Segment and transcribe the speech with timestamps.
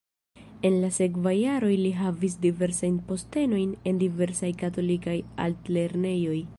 [0.69, 6.39] En la sekvaj jaroj li havis diversajn postenojn en diversaj katolikaj altlernejoj.